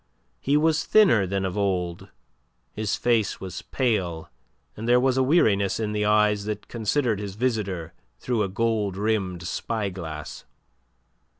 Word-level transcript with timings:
He 0.39 0.57
was 0.57 0.83
thinner 0.83 1.27
than 1.27 1.45
of 1.45 1.55
old, 1.55 2.09
his 2.73 2.95
face 2.95 3.39
was 3.39 3.61
pale 3.61 4.31
and 4.75 4.87
there 4.89 4.99
was 4.99 5.15
a 5.15 5.21
weariness 5.21 5.79
in 5.79 5.91
the 5.91 6.05
eyes 6.05 6.45
that 6.45 6.67
considered 6.67 7.19
his 7.19 7.35
visitor 7.35 7.93
through 8.17 8.41
a 8.41 8.49
gold 8.49 8.97
rimmed 8.97 9.43
spy 9.43 9.89
glass. 9.91 10.43